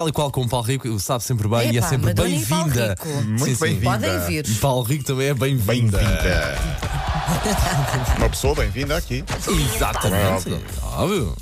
Tal 0.00 0.08
e 0.10 0.12
qual 0.12 0.30
como 0.30 0.46
o 0.46 0.48
Paulo 0.48 0.64
Rico, 0.64 1.00
sabe 1.00 1.24
sempre 1.24 1.48
bem 1.48 1.72
e 1.72 1.76
é 1.76 1.78
Epá, 1.80 1.88
sempre 1.88 2.06
Madonna 2.06 2.28
e 2.28 2.46
Paulo 2.46 2.64
bem-vinda. 2.66 2.90
Rico. 2.90 3.08
Muito 3.24 3.44
Sim, 3.46 3.54
sim. 3.56 3.60
bem-vinda. 3.64 3.90
Podem 3.90 4.18
vir. 4.28 4.58
Paulo 4.60 4.82
Rico 4.84 5.02
também 5.04 5.26
é 5.26 5.34
bem-vinda. 5.34 5.98
Bem-vinda. 5.98 6.58
Uma 8.16 8.28
pessoa 8.30 8.54
bem-vinda 8.54 8.96
aqui. 8.96 9.24
Exatamente. 9.74 10.52
Óbvio. 10.52 10.62
Óbvio. 10.84 11.36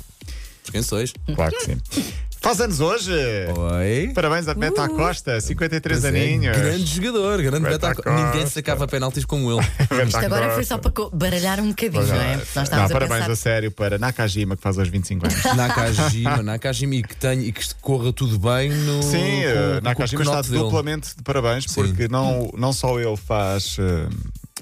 Por 0.63 0.71
quem 0.71 0.81
sois? 0.81 1.13
Claro 1.35 1.55
que 1.55 1.65
sim. 1.65 1.77
Faz 2.47 2.61
anos 2.61 2.79
hoje. 2.79 3.11
Oi. 3.11 4.13
Parabéns 4.15 4.47
a 4.47 4.53
Beto 4.53 4.79
Acosta, 4.79 5.41
53 5.41 5.99
Pois 5.99 6.05
é, 6.05 6.17
aninhos. 6.17 6.55
grande 6.57 6.85
jogador, 6.85 7.41
grande 7.41 7.59
Beto 7.65 7.85
Beto 7.85 7.85
Acosta. 7.87 8.25
Ninguém 8.25 8.47
sacava 8.47 8.87
penaltis 8.87 9.25
como 9.25 9.51
ele. 9.51 9.67
Isto 10.07 10.17
agora 10.19 10.51
foi 10.51 10.63
só 10.63 10.77
para 10.77 10.93
baralhar 11.11 11.59
um 11.59 11.67
bocadinho, 11.67 12.07
não 12.07 12.15
é? 12.15 12.37
Porque 12.37 12.57
nós 12.57 12.69
Não, 12.69 12.85
a 12.85 12.87
parabéns 12.87 13.19
pensar. 13.19 13.31
a 13.31 13.35
sério 13.35 13.69
para 13.69 13.97
Nakajima, 13.99 14.55
que 14.55 14.61
faz 14.63 14.77
hoje 14.77 14.89
25 14.89 15.25
anos. 15.25 15.43
Nakajima, 15.57 16.41
Nakajima 16.41 16.95
e 16.95 17.03
que, 17.03 17.17
tenha, 17.17 17.41
e 17.41 17.51
que 17.51 17.75
corra 17.81 18.13
tudo 18.13 18.39
bem 18.39 18.69
no. 18.71 19.03
Sim, 19.03 19.17
com- 19.17 19.17
eh, 19.17 19.75
com 19.79 19.83
Nakajima 19.83 20.21
está 20.21 20.31
canote 20.31 20.49
dele. 20.49 20.63
duplamente 20.63 21.17
de 21.17 21.23
parabéns, 21.23 21.65
Sim. 21.65 21.73
porque 21.83 22.07
não, 22.07 22.49
não 22.57 22.71
só 22.71 22.97
ele 22.97 23.17
faz, 23.17 23.75
eh, 23.77 24.07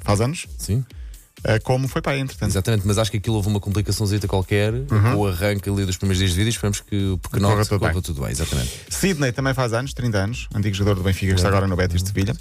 faz 0.01 0.21
anos, 0.21 0.47
Sim, 0.57 0.83
como 1.63 1.87
foi 1.87 2.01
pai, 2.01 2.19
entretanto. 2.19 2.49
exatamente. 2.49 2.83
Mas 2.85 2.97
acho 2.97 3.11
que 3.11 3.17
aquilo 3.17 3.35
houve 3.35 3.47
uma 3.47 3.59
complicaçãozita 3.59 4.27
qualquer 4.27 4.73
com 4.87 5.15
o 5.15 5.27
arranque 5.27 5.69
ali 5.69 5.85
dos 5.85 5.97
primeiros 5.97 6.19
dias 6.19 6.31
de 6.31 6.37
vida 6.37 6.49
e 6.49 6.51
esperamos 6.51 6.79
que 6.81 6.95
o 7.11 7.17
pequenote 7.17 7.67
Corra 7.69 7.79
corra, 7.79 7.93
tudo 7.93 8.01
tudo, 8.03 8.15
bem. 8.21 8.23
bem. 8.25 8.31
Exatamente. 8.33 8.71
Sidney 8.89 9.31
também 9.31 9.53
faz 9.53 9.73
anos, 9.73 9.93
30 9.93 10.17
anos, 10.17 10.47
antigo 10.55 10.75
jogador 10.75 10.95
do 10.99 11.03
Benfica 11.03 11.33
que 11.33 11.39
está 11.39 11.47
agora 11.49 11.67
no 11.67 11.75
Betis 11.75 12.01
de 12.03 12.09
Sevilha. 12.09 12.33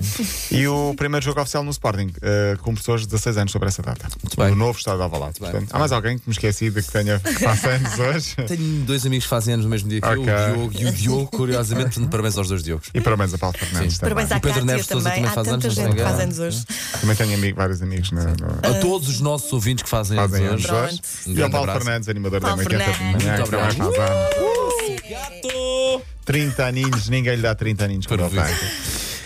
E 0.51 0.67
o 0.67 0.95
primeiro 0.97 1.25
jogo 1.25 1.41
oficial 1.41 1.63
no 1.63 1.71
Sporting, 1.71 2.07
uh, 2.09 2.59
com 2.63 2.75
pessoas 2.75 3.07
16 3.07 3.37
anos 3.39 3.53
sobre 3.53 3.69
essa 3.69 3.83
data. 3.83 4.09
Muito 4.23 4.37
bem. 4.37 4.51
No 4.51 4.57
novo 4.57 4.79
estado 4.79 4.97
de 4.99 5.03
Alvalade. 5.03 5.35
bem, 5.41 5.51
Portanto, 5.51 5.71
há 5.75 5.79
mais 5.79 5.93
alguém 5.93 6.19
que 6.19 6.29
me 6.29 6.33
esqueci 6.33 6.71
de 6.71 6.83
que 6.83 6.91
tenha 6.91 7.19
que 7.21 7.33
faça 7.35 7.69
anos 7.71 7.99
hoje? 7.99 8.35
Tenho 8.49 8.85
dois 8.85 9.05
amigos 9.07 9.25
que 9.25 9.31
fazem 9.31 9.55
anos 9.55 9.65
no 9.65 9.71
mesmo 9.71 9.89
dia 9.89 10.01
que 10.01 10.07
eu, 10.07 10.23
Ok. 10.23 10.33
o 10.33 10.69
Diogo 10.69 10.73
e 10.79 10.87
o 10.87 10.93
Diogo, 10.93 11.27
curiosamente, 11.27 11.91
portanto, 11.95 12.11
parabéns 12.11 12.39
aos 12.39 12.49
dois 12.49 12.63
Diogos. 12.63 12.89
E 12.95 13.01
parabéns 13.01 13.35
a 13.35 13.39
Paulo 13.39 13.57
Fernandes 13.59 13.99
também. 13.99 14.15
Parabéns 14.15 14.33
à 14.33 14.37
O 14.37 14.41
Pedro 14.41 14.55
Cátia 14.61 14.65
Neves 14.73 14.87
também. 14.87 15.05
também 15.05 15.25
Há 15.27 15.31
faz 15.33 15.47
tanta 15.49 15.67
anos, 15.67 15.77
não 15.77 15.85
gente 15.85 15.97
que 15.97 16.03
faz 16.03 16.21
anos 16.21 16.39
hoje. 16.39 16.65
Também 17.01 17.17
tenho 17.17 17.55
vários 17.55 17.83
amigos 17.83 18.11
no, 18.11 18.23
no- 18.23 18.31
A 18.63 18.81
todos 18.95 19.09
os 19.09 19.21
nossos 19.21 19.53
ouvintes 19.53 19.83
que 19.83 19.89
fazem, 19.89 20.17
fazem 20.17 20.47
anos 20.47 20.69
hoje. 20.69 21.01
Um 21.27 21.33
E 21.35 21.43
ao 21.43 21.51
Paulo 21.51 21.69
abraço. 21.71 21.85
Fernandes, 21.85 22.09
animador 22.09 22.41
da 22.41 22.47
Paulo 22.49 22.63
Maqueta 22.63 22.85
de 22.85 22.93
Fernandes. 22.93 23.25
manhã, 23.25 23.37
Muito 23.37 23.51
que 23.51 23.57
obrigado. 23.57 25.05
Gato! 25.09 26.03
30 26.25 26.65
aninhos, 26.67 27.09
ninguém 27.09 27.37
lhe 27.37 27.43
dá 27.43 27.55
30 27.55 27.85
aninhos 27.85 28.07
Parabéns. 28.07 28.59
tem. 28.59 28.69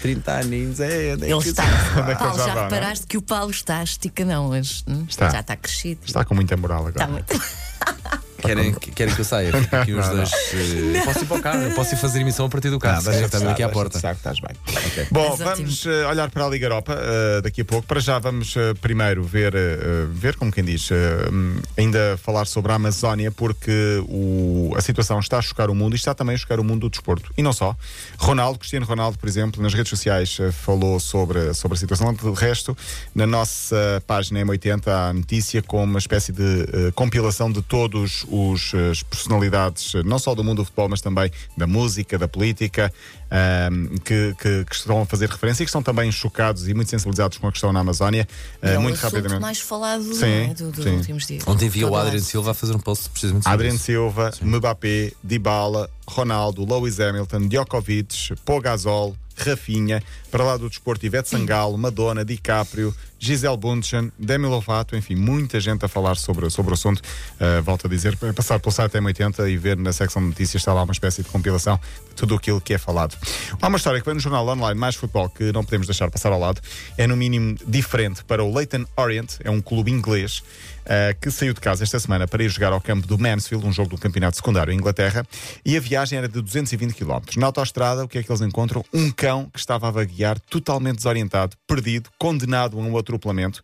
30 0.03 0.33
aninhos, 0.33 0.81
é. 0.81 1.13
Ele 1.13 1.37
está. 1.39 1.65
Onde 2.01 2.11
é 2.13 2.15
Paulo, 2.15 2.39
já 2.39 2.47
já 2.47 2.63
reparaste 2.65 3.07
que 3.07 3.17
o 3.19 3.23
Paulo 3.23 3.51
está 3.51 3.83
esticadão 3.83 4.49
hoje? 4.49 4.83
hum? 4.89 5.05
Está. 5.09 5.29
Já 5.31 5.41
está 5.41 5.57
crescido. 5.57 6.01
Está 6.05 6.25
com 6.25 6.35
muita 6.35 6.57
moral 6.57 6.87
agora. 6.87 6.93
Está 7.05 7.07
muito. 7.09 7.41
Querem, 8.41 8.73
querem 8.73 9.15
que 9.15 9.21
eu 9.21 9.25
saia? 9.25 9.53
Fico 9.61 9.77
aqui 9.77 9.93
os 9.93 10.09
dois. 10.09 10.31
eh, 10.55 11.03
Posso 11.05 11.25
ir 11.25 11.27
para 11.27 11.37
o 11.37 11.43
carro? 11.43 11.63
Eu 11.63 11.71
posso 11.73 11.95
ir 11.95 11.99
fazer 11.99 12.21
emissão 12.21 12.47
a 12.47 12.49
partir 12.49 12.71
do 12.71 12.79
carro. 12.79 13.03
deixa 13.03 13.19
Deixa 13.21 13.29
também 13.31 13.49
aqui 13.53 13.63
à 13.63 13.67
deixa 13.67 13.81
porta. 13.81 13.97
estar, 13.99 14.13
estás 14.13 14.39
bem. 14.41 14.51
Bom, 15.11 15.23
Mas 15.31 15.41
ótimo. 15.41 15.57
vamos 15.57 15.87
eh, 15.87 16.07
olhar 16.07 16.31
para 16.31 16.45
a 16.47 16.49
Liga 16.49 16.67
Europa 16.67 16.97
eh, 17.01 17.41
daqui 17.43 17.63
a 17.63 17.65
pouco. 17.65 17.87
Para 17.87 18.01
já 18.01 18.19
vamos 18.19 18.57
eh, 18.57 18.75
primeiro 18.81 19.25
ver, 19.25 19.55
eh, 19.55 20.07
ver 20.11 20.37
como 20.37 20.53
quem 20.53 20.63
diz, 20.65 20.89
eh, 20.91 21.29
hum, 21.33 21.57
ainda 21.77 22.19
falar 22.23 22.47
sobre 22.47 22.71
a 22.73 22.77
Amazónia, 22.77 23.31
porque 23.33 24.03
o- 24.09 24.73
a 24.77 24.81
situação 24.81 25.19
está 25.19 25.39
a 25.39 25.43
chocar 25.43 25.69
o 25.69 25.75
mundo 25.75 25.95
e 25.95 25.97
está 25.97 26.15
também 26.15 26.35
a 26.35 26.39
chocar 26.39 26.61
o 26.61 26.65
mundo 26.65 26.83
do 26.83 26.91
desporto. 26.91 27.33
E 27.37 27.43
não 27.43 27.53
só. 27.53 27.77
Ronaldo, 28.19 28.59
Cristiano 28.61 28.87
Ronaldo, 28.87 29.19
por 29.19 29.29
exemplo, 29.29 29.61
nas 29.63 29.75
redes 29.75 29.91
sociais 29.91 30.37
eh, 30.41 30.53
falou 30.53 31.01
sobre, 31.01 31.53
sobre 31.55 31.77
a 31.77 31.79
situação. 31.81 32.15
De 32.15 32.31
resto, 32.33 32.77
na 33.15 33.27
nossa 33.27 34.03
página 34.07 34.41
M80 34.45 34.87
há 34.89 35.09
a 35.09 35.13
notícia 35.13 35.61
com 35.63 35.83
uma 35.83 35.99
espécie 35.99 36.33
de 36.33 36.43
eh, 36.63 36.93
compilação 36.95 37.51
de 37.51 37.63
todos 37.63 38.25
os 38.31 38.73
eh, 38.75 38.91
as 38.91 39.03
personalidades, 39.03 39.95
eh, 39.95 40.03
não 40.03 40.19
só 40.19 40.35
do 40.35 40.43
mundo 40.45 40.59
do 40.59 40.65
futebol, 40.65 40.89
mas 40.89 41.01
também 41.01 41.31
da 41.57 41.67
música, 41.67 42.19
da 42.19 42.29
política, 42.29 42.93
ahm, 43.31 43.87
que, 44.05 44.35
que- 44.41 44.65
que 44.65 44.75
estão 44.75 45.03
a 45.03 45.07
fazer 45.07 45.29
referência 45.29 45.63
e 45.63 45.67
que 45.67 45.69
estão 45.71 45.83
também 45.83 46.11
chocados 46.13 46.69
e 46.69 46.75
muito 46.75 46.89
sensibilizados 46.91 47.39
com 47.39 47.47
a 47.49 47.53
questão 47.53 47.73
na 47.73 47.81
Amazónia. 47.81 48.27
eh, 48.63 48.75
É 48.75 48.79
o 48.79 48.83
muito 48.83 48.97
rapidamente. 48.99 49.41
mais 49.41 49.61
falado 49.61 50.03
não 50.05 50.15
Sim, 50.15 50.27
é, 50.27 50.55
do- 50.55 50.71
dos 50.71 50.85
sim. 50.85 50.97
últimos 50.97 51.27
dias. 51.27 51.43
Ontem 51.47 51.69
vi 51.69 51.85
o 51.85 51.91
lado. 51.91 52.19
Silva 52.21 52.51
a 52.51 52.55
fazer 52.55 52.75
um 52.75 52.79
post 52.79 53.09
precisamente 53.11 53.45
sobre 53.45 53.55
Adriano 53.55 53.77
isso. 53.77 53.85
Silva, 53.85 54.31
Mbappé, 54.43 55.13
Dybala, 55.23 55.89
Ronaldo, 56.07 56.65
Lewis 56.65 56.99
Hamilton, 57.01 57.49
Djokovic, 57.49 58.35
Pogazol, 58.45 59.17
Rafinha, 59.39 60.03
para 60.31 60.45
lá 60.45 60.57
do 60.57 60.69
desporto 60.69 61.05
Ivete 61.05 61.29
Sangalo, 61.29 61.79
Madonna, 61.79 62.25
DiCaprio, 62.25 62.95
Gisele 63.19 63.57
Bundchen, 63.57 64.13
Demi 64.19 64.47
Lovato, 64.47 64.95
enfim, 64.95 65.17
muita 65.17 65.59
gente 65.59 65.85
a 65.85 65.89
falar 65.89 66.17
sobre, 66.17 66.49
sobre 66.51 66.71
o 66.71 66.75
assunto. 66.75 67.01
Uh, 67.01 67.63
volto 67.63 67.87
a 67.87 67.91
dizer, 67.91 68.17
passar 68.35 68.61
pelo 68.61 68.73
site 68.73 68.93
M80 68.93 69.51
e 69.51 69.57
ver 69.57 69.77
na 69.77 69.93
secção 69.93 70.23
de 70.23 70.29
notícias 70.29 70.63
está 70.63 70.73
lá 70.73 70.83
uma 70.83 70.93
espécie 70.93 71.23
de 71.23 71.29
compilação 71.29 71.81
de 72.09 72.15
tudo 72.15 72.35
aquilo 72.35 72.61
que 72.61 72.75
é 72.75 72.79
falado. 72.79 73.17
Há 73.61 73.69
uma 73.69 73.77
história 73.77 74.01
que 74.01 74.07
vem 74.07 74.15
no 74.15 74.21
jornal 74.21 74.47
online 74.47 74.79
Mais 74.79 74.95
Futebol 74.95 75.29
que 75.29 75.53
não 75.53 75.65
podemos 75.65 75.87
deixar 75.87 76.11
passar 76.11 76.33
ao 76.33 76.39
lado. 76.39 76.61
É 76.97 77.07
no 77.07 77.17
mínimo 77.17 77.57
diferente 77.67 78.23
para 78.25 78.43
o 78.43 78.55
Leighton 78.55 78.85
Orient, 78.97 79.37
é 79.43 79.51
um 79.51 79.61
clube 79.61 79.91
inglês 79.91 80.43
uh, 80.89 81.19
que 81.21 81.31
saiu 81.31 81.53
de 81.53 81.61
casa 81.61 81.85
esta 81.85 81.99
semana 81.99 82.27
para 82.27 82.43
ir 82.43 82.49
jogar 82.49 82.73
ao 82.73 82.81
campo 82.81 83.07
do 83.07 83.19
Mansfield, 83.19 83.67
um 83.67 83.73
jogo 83.73 83.91
do 83.91 83.99
campeonato 83.99 84.37
secundário 84.37 84.73
em 84.73 84.77
Inglaterra, 84.77 85.27
e 85.65 85.77
a 85.77 85.81
viagem 85.81 86.19
era 86.19 86.29
de 86.29 86.41
220 86.41 86.95
km. 86.95 87.19
Na 87.37 87.47
autoestrada, 87.47 88.05
o 88.05 88.09
que 88.09 88.19
é 88.19 88.23
que 88.23 88.31
eles 88.31 88.41
encontram? 88.41 88.85
Um 88.93 89.11
cão 89.29 89.51
que 89.53 89.59
estava 89.59 89.89
a 89.89 89.91
vaguear 89.91 90.41
totalmente 90.41 90.97
desorientado, 90.97 91.55
perdido, 91.67 92.09
condenado 92.19 92.79
a 92.79 92.83
um 92.83 92.97
atropelamento. 92.97 93.63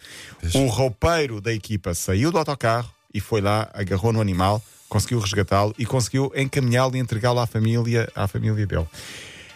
O 0.53 0.67
roupeiro 0.67 1.41
da 1.41 1.55
equipa 1.55 1.95
saiu 1.95 2.31
do 2.31 2.37
autocarro 2.37 2.91
e 3.15 3.21
foi 3.21 3.41
lá, 3.41 3.71
agarrou 3.73 4.13
no 4.13 4.21
animal, 4.21 4.63
conseguiu 4.91 5.19
resgatá-lo 5.21 5.75
e 5.79 5.87
conseguiu 5.87 6.31
encaminhá-lo 6.37 6.97
e 6.97 6.99
entregá-lo 6.99 7.41
à 7.41 7.47
família, 7.47 8.11
à 8.15 8.29
família 8.29 8.67
dele. 8.67 8.87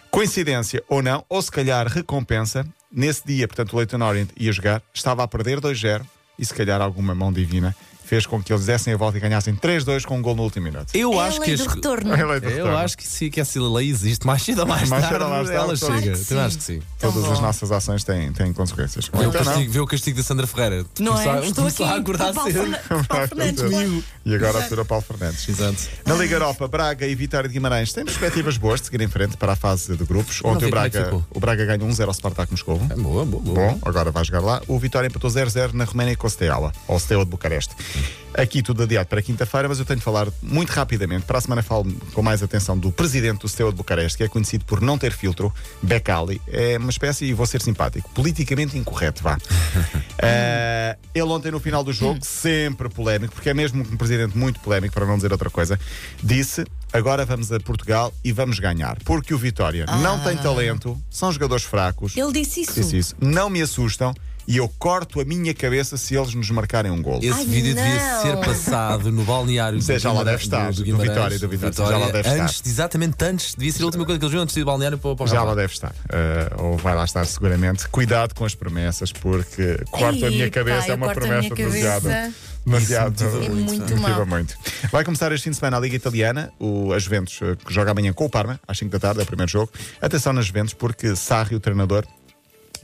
Coincidência 0.09 0.83
ou 0.89 1.03
não, 1.03 1.23
ou 1.29 1.39
se 1.43 1.51
calhar 1.51 1.85
recompensa, 1.85 2.65
nesse 2.91 3.23
dia, 3.23 3.47
portanto, 3.47 3.73
o 3.73 3.77
Leighton 3.77 4.01
Orient 4.01 4.29
ia 4.35 4.51
jogar, 4.51 4.81
estava 4.91 5.21
a 5.21 5.27
perder 5.27 5.61
2-0 5.61 6.03
e 6.39 6.45
se 6.45 6.53
calhar 6.55 6.81
alguma 6.81 7.13
mão 7.13 7.31
divina 7.31 7.75
fez 8.09 8.25
com 8.25 8.41
que 8.41 8.51
eles 8.51 8.65
dessem 8.65 8.91
a 8.91 8.97
volta 8.97 9.17
e 9.17 9.21
ganhassem 9.21 9.55
3-2 9.55 10.03
com 10.03 10.17
um 10.17 10.21
gol 10.21 10.35
no 10.35 10.41
último 10.41 10.65
minuto. 10.65 10.87
Eu 10.95 11.13
É 11.13 11.17
a 11.19 11.23
acho 11.27 11.39
lei 11.41 11.55
que 11.55 11.63
do 11.63 11.69
retorno. 11.69 12.13
É 12.15 12.21
a 12.21 12.25
lei 12.27 12.39
do 12.39 12.45
Eu 12.47 12.55
retorno. 12.55 12.77
acho 12.77 12.97
que 12.97 13.07
sim, 13.07 13.29
que 13.29 13.39
essa 13.39 13.61
lei 13.61 13.87
existe 13.89 14.25
mais 14.25 14.41
cedo 14.41 14.61
ou 14.61 14.65
mais, 14.67 14.89
Mais 14.89 15.03
tarde. 15.03 15.15
cedo 15.19 15.23
ou 15.25 15.29
mais 15.29 15.47
tarde, 15.47 15.63
ela 15.63 15.77
claro 15.77 16.01
chega. 16.01 16.17
que 16.17 16.33
Eu 16.33 16.39
acho 16.39 16.57
que 16.57 16.63
sim. 16.63 16.81
Tão 16.97 17.11
Todas 17.11 17.29
as 17.31 17.37
bom. 17.37 17.45
nossas 17.45 17.71
ações 17.71 18.03
têm, 18.03 18.33
têm 18.33 18.51
consequências. 18.51 19.05
Vê 19.13 19.19
o, 19.19 19.29
Então, 19.29 19.43
não. 19.43 19.51
castigo, 19.51 19.71
vê 19.71 19.79
o 19.79 19.85
castigo 19.85 20.17
da 20.17 20.23
Sandra 20.23 20.47
Ferreira. 20.47 20.85
Não 20.99 21.11
começar- 21.13 21.37
é? 21.43 21.45
Estou 21.47 21.67
aqui 21.67 21.83
a 21.83 21.95
acordar 21.95 22.33
Paulo 22.33 22.51
cedo. 22.51 22.61
Fernan- 22.63 23.03
Paulo 23.07 23.27
Fernandes. 23.27 23.63
E 24.25 24.35
agora 24.35 24.57
a 24.57 24.61
Artura 24.63 24.85
Paulo 24.85 25.03
Fernandes. 25.07 25.47
Exato. 25.47 25.77
Na 26.05 26.15
Liga 26.15 26.35
Europa, 26.35 26.67
Braga 26.67 27.05
e 27.05 27.13
Vitória 27.15 27.47
de 27.47 27.53
Guimarães 27.53 27.93
têm 27.93 28.03
perspectivas 28.05 28.57
boas 28.57 28.79
de 28.81 28.87
seguir 28.87 29.01
em 29.01 29.07
frente 29.07 29.37
para 29.37 29.53
a 29.53 29.55
fase 29.55 29.95
de 29.95 30.03
grupos. 30.03 30.41
Ontem 30.43 30.65
vi 30.65 30.65
o 30.65 30.69
como 30.71 30.85
é 30.85 30.89
que 30.89 30.97
Braga, 30.97 31.05
ficou. 31.05 31.25
o 31.31 31.39
Braga 31.39 31.65
ganhou 31.65 31.87
1-0 31.87 32.07
ao 32.07 32.13
Spartak 32.13 32.51
Moscovo. 32.51 32.85
É 32.91 32.95
boa, 32.95 33.23
boa, 33.23 33.43
boa. 33.43 33.55
Bom, 33.71 33.79
agora 33.83 34.09
vai 34.11 34.23
jogar 34.25 34.41
lá. 34.41 34.61
O 34.67 34.79
Vitória 34.79 35.07
empatou 35.07 35.29
0-0 35.29 35.73
na 35.73 35.83
Roménia 35.83 36.15
com 36.15 36.25
o 36.25 36.29
Steaua, 36.29 36.71
ou 36.87 36.97
Steaua 36.99 37.23
de 37.23 37.29
Bucareste. 37.31 37.75
Aqui 38.33 38.61
tudo 38.61 38.83
adiado 38.83 39.07
para 39.07 39.21
quinta-feira, 39.21 39.67
mas 39.67 39.79
eu 39.79 39.85
tenho 39.85 39.97
de 39.97 40.05
falar 40.05 40.27
muito 40.41 40.69
rapidamente. 40.69 41.25
Para 41.25 41.39
a 41.39 41.41
semana 41.41 41.63
falo 41.63 41.91
com 42.13 42.21
mais 42.21 42.43
atenção 42.43 42.77
do 42.77 42.91
presidente 42.91 43.39
do 43.39 43.49
Steaua 43.49 43.71
de 43.71 43.77
Bucareste, 43.77 44.17
que 44.17 44.23
é 44.23 44.27
conhecido 44.27 44.65
por 44.65 44.81
não 44.81 44.97
ter 44.97 45.11
filtro, 45.11 45.53
Becali. 45.81 46.39
É 46.47 46.77
uma 46.77 46.91
espécie, 46.91 47.25
e 47.25 47.33
vou 47.33 47.45
ser 47.47 47.61
simpático, 47.61 48.09
politicamente 48.11 48.77
incorreto, 48.77 49.23
vá. 49.23 49.37
Eh, 50.21 50.97
ele 51.15 51.29
ontem 51.29 51.49
no 51.49 51.61
final 51.61 51.81
do 51.81 51.93
jogo, 51.93 52.19
sempre 52.21 52.89
polémico, 52.89 53.33
porque 53.33 53.49
é 53.49 53.53
mesmo 53.53 53.83
um 53.83 53.95
presidente 53.95 54.37
muito 54.37 54.59
polémico, 54.59 54.93
para 54.93 55.05
não 55.05 55.15
dizer 55.15 55.31
outra 55.31 55.49
coisa, 55.49 55.79
disse. 56.21 56.65
Agora 56.91 57.23
vamos 57.23 57.51
a 57.53 57.59
Portugal 57.61 58.13
e 58.21 58.33
vamos 58.33 58.59
ganhar. 58.59 58.97
Porque 59.05 59.33
o 59.33 59.37
Vitória 59.37 59.85
não 60.01 60.19
tem 60.19 60.35
talento, 60.35 61.01
são 61.09 61.31
jogadores 61.31 61.63
fracos. 61.63 62.17
Ele 62.17 62.33
disse 62.33 62.61
isso. 62.61 62.73
Disse 62.73 62.97
isso. 62.97 63.15
Não 63.21 63.49
me 63.49 63.61
assustam 63.61 64.13
e 64.49 64.57
eu 64.57 64.67
corto 64.79 65.21
a 65.21 65.25
minha 65.25 65.53
cabeça 65.53 65.95
se 65.95 66.15
eles 66.15 66.33
nos 66.33 66.49
marcarem 66.49 66.91
um 66.91 67.03
gol. 67.03 67.19
Esse 67.21 67.31
Ai, 67.33 67.45
vídeo 67.45 67.75
devia 67.75 68.13
não. 68.13 68.21
ser 68.23 68.37
passado 68.37 69.11
no 69.11 69.23
balneário 69.23 69.79
Sim, 69.79 69.93
do 69.93 69.99
já 69.99 70.11
lá 70.11 70.23
deve 70.23 70.41
estar, 70.41 70.73
do 70.73 70.83
Guimarães, 70.83 71.09
Vitória, 71.11 71.39
do 71.39 71.47
Vitória, 71.49 71.73
já 71.91 71.97
lá 71.99 72.05
deve 72.07 72.27
estar. 72.27 72.43
antes, 72.43 72.61
Exatamente 72.65 73.23
antes, 73.23 73.53
devia 73.55 73.71
ser 73.71 73.83
a 73.83 73.85
última 73.85 74.05
coisa 74.05 74.17
que 74.17 74.25
eles 74.25 74.31
viram 74.31 74.43
antes 74.43 74.55
de 74.55 74.61
ir 74.61 74.63
do 74.63 74.65
balneário 74.65 74.97
para, 74.97 75.15
para 75.15 75.23
o 75.23 75.27
Já 75.27 75.43
lá 75.43 75.53
deve 75.53 75.71
estar. 75.71 75.93
Eh, 76.11 76.49
ou 76.57 76.77
vai 76.77 76.95
lá 76.95 77.05
estar 77.05 77.23
seguramente. 77.25 77.87
Cuidado 77.89 78.33
com 78.33 78.43
as 78.43 78.55
promessas, 78.55 79.11
porque 79.11 79.77
corto 79.91 80.25
a 80.25 80.29
minha 80.31 80.45
Ei, 80.45 80.49
cabeça 80.49 80.87
pá, 80.87 80.93
é 80.93 80.95
uma 80.95 81.13
promessa 81.13 81.53
demasiado. 81.53 82.01
cabeça. 82.01 82.33
Demasiado. 82.65 83.23
É 83.45 83.49
muito 83.49 83.95
motiva 83.97 84.25
muito. 84.25 84.55
Vai 84.91 85.03
começar 85.03 85.31
este 85.31 85.43
fim 85.45 85.51
de 85.51 85.57
semana 85.57 85.77
a 85.77 85.79
Liga 85.79 85.95
Italiana, 85.95 86.51
o, 86.59 86.91
a 86.91 86.97
Juventus, 86.99 87.39
eh, 87.41 87.55
que 87.63 87.71
joga 87.71 87.91
amanhã 87.91 88.11
com 88.13 88.25
o 88.25 88.29
Parma, 88.29 88.59
às 88.67 88.77
5 88.79 88.91
da 88.91 88.99
tarde, 88.99 89.19
é 89.19 89.23
o 89.23 89.25
primeiro 89.27 89.51
jogo. 89.51 89.71
Atenção 90.01 90.33
nas 90.33 90.47
Juventus, 90.47 90.73
porque 90.73 91.15
Sarri, 91.15 91.55
o 91.55 91.59
treinador, 91.59 92.03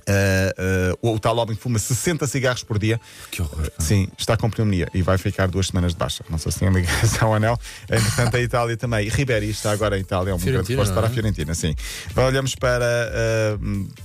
eh, 0.08 0.54
eh, 0.58 0.98
o, 1.02 1.20
tal 1.20 1.38
homem 1.38 1.56
que 1.56 1.62
fuma 1.62 1.80
60 1.80 2.28
cigarros 2.28 2.64
por 2.64 2.78
dia. 2.78 3.00
Que 3.32 3.42
horror. 3.42 3.72
Sim, 3.80 4.08
está 4.18 4.38
com 4.38 4.50
pneumonia 4.50 4.88
e 4.94 5.02
vai 5.02 5.18
ficar 5.18 5.48
duas 5.48 5.68
semanas 5.68 5.94
de 5.94 5.98
baixa. 5.98 6.24
Não 6.30 6.38
sei 6.38 6.52
se 6.52 6.60
tem 6.60 6.70
ligação 6.70 7.32
ou 7.32 7.40
não. 7.40 7.58
Entretanto, 7.90 8.36
a 8.36 8.42
Itália 8.42 8.78
também. 8.78 9.10
Ribéry 9.10 9.50
está 9.50 9.72
agora 9.72 9.98
em 9.98 10.02
Itália, 10.02 10.32
é 10.32 10.34
um 10.34 10.38
grande 10.38 10.76
não 10.76 10.86
para 10.86 11.08
é? 11.08 11.10
a 11.10 11.10
Fiorentina, 11.10 11.56
sim. 11.56 11.76
Agora 12.12 12.28
olhamos 12.28 12.56
para 12.56 12.86
eh, 12.86 13.58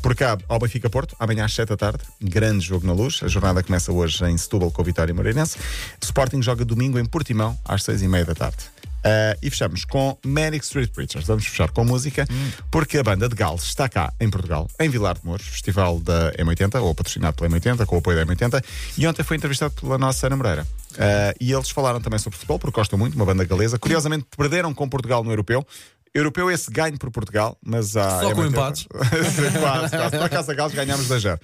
por 0.02 0.14
cá 0.14 0.38
ao 0.48 0.58
Benfica 0.58 0.88
Porto, 0.88 1.14
amanhã 1.18 1.44
às 1.44 1.54
7 1.54 1.68
da 1.68 1.76
tarde. 1.76 2.02
Grande 2.20 2.64
jogo 2.64 2.86
na 2.86 2.92
luz. 2.92 3.20
A 3.22 3.28
jornada 3.28 3.62
começa 3.62 3.92
hoje 3.92 4.24
em 4.24 4.36
Setúbal 4.36 4.70
com 4.70 4.82
o 4.82 4.84
Vitória 4.84 5.12
Moreirense. 5.12 5.58
Sporting 6.02 6.42
joga 6.42 6.64
domingo 6.64 6.98
em 6.98 7.04
Portimão 7.04 7.58
às 7.64 7.82
6 7.82 8.02
e 8.02 8.08
meia 8.08 8.24
da 8.24 8.34
tarde. 8.34 8.79
Uh, 9.00 9.36
e 9.42 9.48
fechamos 9.48 9.84
com 9.84 10.16
Manic 10.24 10.64
Street 10.64 10.90
Preachers. 10.90 11.26
Vamos 11.26 11.46
fechar 11.46 11.70
com 11.70 11.84
música, 11.84 12.26
porque 12.70 12.98
a 12.98 13.02
banda 13.02 13.28
de 13.28 13.34
Gales 13.34 13.62
está 13.62 13.88
cá 13.88 14.12
em 14.20 14.28
Portugal, 14.28 14.68
em 14.78 14.88
Vilar 14.88 15.18
de 15.18 15.24
Mouros, 15.24 15.46
festival 15.46 15.98
da 16.00 16.32
M80, 16.32 16.82
ou 16.82 16.94
patrocinado 16.94 17.36
pela 17.36 17.48
M80, 17.48 17.86
com 17.86 17.96
o 17.96 17.98
apoio 17.98 18.16
da 18.16 18.26
M80. 18.26 18.62
E 18.98 19.06
ontem 19.06 19.22
foi 19.22 19.36
entrevistado 19.36 19.72
pela 19.74 19.96
nossa 19.96 20.26
Ana 20.26 20.36
Moreira. 20.36 20.66
Uh, 20.92 21.32
e 21.40 21.52
eles 21.52 21.70
falaram 21.70 22.00
também 22.00 22.18
sobre 22.18 22.36
futebol, 22.36 22.58
porque 22.58 22.78
gostam 22.78 22.98
muito, 22.98 23.14
uma 23.14 23.24
banda 23.24 23.44
galesa. 23.44 23.78
Curiosamente, 23.78 24.26
perderam 24.36 24.74
com 24.74 24.88
Portugal 24.88 25.24
no 25.24 25.30
europeu. 25.30 25.66
Europeu 26.12 26.50
esse 26.50 26.68
ganho 26.70 26.98
por 26.98 27.10
Portugal, 27.10 27.56
mas 27.64 27.96
há. 27.96 28.20
Só 28.20 28.34
com 28.34 28.42
M80 28.42 28.48
empates. 28.48 28.86
quase, 29.60 29.96
quase. 29.96 30.16
Por 30.16 30.24
acaso 30.24 30.50
a 30.50 30.54
Gales 30.54 30.74
ganhámos 30.74 31.06
2 31.06 31.22
0 31.22 31.40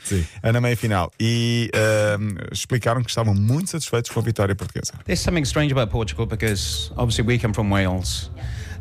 na 0.53 0.61
meia 0.61 0.77
final. 0.77 1.13
E 1.21 1.71
um, 2.19 2.37
explicaram 2.51 3.03
que 3.03 3.09
estavam 3.09 3.33
muito 3.33 3.71
satisfeitos 3.71 4.11
com 4.11 4.19
a 4.19 4.23
vitória 4.23 4.57
portuguesa. 4.57 4.93
There's 5.05 5.21
something 5.21 5.45
strange 5.45 5.73
about 5.73 5.93
Portugal 5.93 6.27
because 6.27 6.91
obviously 6.97 7.25
we 7.25 7.39
come 7.39 7.55
from 7.55 7.71
Wales, 7.71 8.31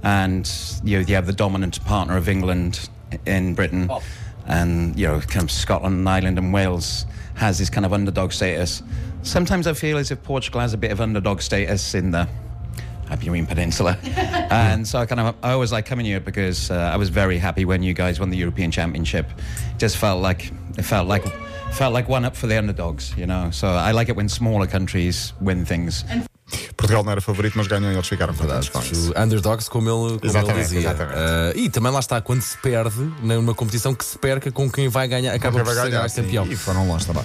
and 0.04 0.50
you 0.84 0.98
know 0.98 1.06
you 1.08 1.16
have 1.16 1.28
the 1.28 1.36
dominant 1.36 1.80
partner 1.86 2.18
of 2.18 2.28
England 2.28 2.90
in 3.28 3.54
Britain, 3.54 3.88
and 4.48 4.98
you 4.98 5.08
know 5.08 5.20
kind 5.22 5.44
of 5.44 5.52
Scotland, 5.52 6.00
and 6.00 6.10
Ireland, 6.10 6.40
and 6.40 6.52
Wales 6.52 7.06
has 7.36 7.60
this 7.60 7.70
kind 7.70 7.86
of 7.86 7.94
underdog 7.94 8.32
status. 8.32 8.82
Sometimes 9.22 9.68
I 9.68 9.74
feel 9.74 9.98
as 9.98 10.10
if 10.10 10.24
Portugal 10.24 10.62
has 10.62 10.74
a 10.74 10.78
bit 10.78 10.92
of 10.92 11.00
underdog 11.00 11.42
status 11.42 11.94
in 11.94 12.12
the 12.12 12.28
Iberian 13.10 13.46
Peninsula, 13.46 13.98
and 14.04 14.88
so 14.88 15.00
I 15.00 15.06
kind 15.06 15.20
of 15.22 15.36
I 15.44 15.52
always 15.52 15.72
like 15.72 15.86
coming 15.86 16.06
here 16.06 16.20
because 16.20 16.72
uh, 16.72 16.76
I 16.76 16.98
was 16.98 17.10
very 17.10 17.38
happy 17.38 17.66
when 17.66 17.84
you 17.84 17.94
guys 17.94 18.20
won 18.20 18.30
the 18.30 18.38
European 18.38 18.72
Championship. 18.72 19.28
Just 19.78 19.98
felt 19.98 20.22
like 20.22 20.52
it 20.78 20.84
felt 20.84 21.08
like 21.08 21.26
felt 21.72 21.94
like 21.94 22.08
one 22.08 22.26
up 22.26 22.36
for 22.36 22.48
the 22.48 22.58
underdogs, 22.58 23.16
you 23.18 23.26
know. 23.26 23.52
So 23.52 23.68
I 23.68 23.92
like 23.92 24.10
it 24.10 24.16
when 24.16 24.30
smaller 24.30 24.68
countries 24.68 25.34
win 25.42 25.66
things. 25.66 26.04
Portugal 26.86 27.04
não 27.04 27.12
era 27.12 27.22
favorito, 27.22 27.54
mas 27.58 27.68
ganhou 27.68 27.92
e 27.92 27.96
eles 27.96 28.08
ficaram 28.08 28.34
com. 28.34 28.46
Os 28.46 29.12
underdogs, 29.16 29.70
como 29.70 29.90
ele, 29.90 29.96
como 29.98 30.10
ele 30.16 30.28
Exatamente, 30.28 30.64
dizia. 30.64 30.80
exatamente. 30.80 31.18
Ah, 31.18 31.54
e 31.56 31.70
também 31.70 31.92
lá 31.92 32.00
está, 32.00 32.22
quando 32.22 32.42
se 32.42 32.58
perde 32.58 33.12
numa 33.22 33.54
competição 33.54 33.94
que 33.94 34.06
se 34.06 34.18
perca 34.18 34.52
com 34.52 34.70
quem 34.70 34.88
vai 34.88 35.08
ganhar, 35.08 35.34
acaba 35.34 35.64
por 35.64 35.74
ser 35.74 35.90
ganhar, 35.90 36.10
sim. 36.10 36.22
campeão. 36.24 36.46
E 36.48 36.56
foram 36.56 36.88
longe 36.88 37.06
também. 37.06 37.24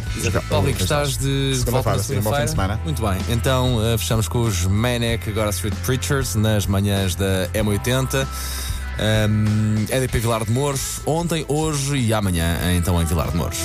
Paulo, 0.48 0.66
Rico, 0.66 0.82
estás 0.82 1.16
de 1.16 1.62
volta 1.66 1.90
na 1.90 1.96
bom 1.96 1.98
fim 1.98 1.98
de 2.00 2.06
segunda-feira? 2.06 2.48
semana. 2.48 2.80
Muito 2.84 3.02
bem. 3.02 3.18
Então 3.28 3.78
ah, 3.80 3.98
fechamos 3.98 4.28
com 4.28 4.40
os 4.42 4.66
Manic, 4.66 5.28
agora 5.28 5.50
Street 5.50 5.74
Preachers, 5.84 6.34
nas 6.34 6.66
manhãs 6.66 7.14
da 7.14 7.48
M80. 7.54 8.26
Um, 9.00 9.86
EDP 9.88 10.18
Vilar 10.18 10.44
de 10.44 10.50
Mouros, 10.52 11.00
ontem, 11.06 11.42
hoje 11.48 11.96
e 11.96 12.12
amanhã, 12.12 12.58
então 12.76 13.00
em 13.00 13.04
Vilar 13.06 13.30
de 13.30 13.36
Mouros. 13.36 13.60